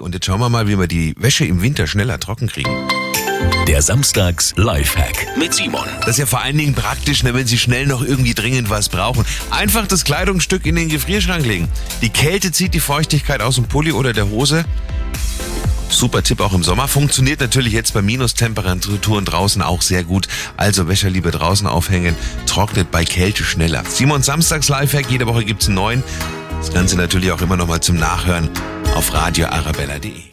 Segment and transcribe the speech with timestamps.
[0.00, 2.70] Und jetzt schauen wir mal, wie wir die Wäsche im Winter schneller trocken kriegen.
[3.66, 5.86] Der Samstags Lifehack mit Simon.
[6.00, 8.88] Das ist ja vor allen Dingen praktisch, ne, wenn Sie schnell noch irgendwie dringend was
[8.88, 9.24] brauchen.
[9.50, 11.68] Einfach das Kleidungsstück in den Gefrierschrank legen.
[12.02, 14.64] Die Kälte zieht die Feuchtigkeit aus dem Pulli oder der Hose.
[15.88, 16.86] Super Tipp auch im Sommer.
[16.86, 20.28] Funktioniert natürlich jetzt bei Minustemperaturen draußen auch sehr gut.
[20.56, 22.14] Also Wäsche lieber draußen aufhängen.
[22.46, 23.84] Trocknet bei Kälte schneller.
[23.88, 25.10] Simon Samstags Lifehack.
[25.10, 26.02] Jede Woche gibt's einen neuen.
[26.58, 28.50] Das Ganze natürlich auch immer noch mal zum Nachhören
[28.94, 30.24] auf radioarabella.de.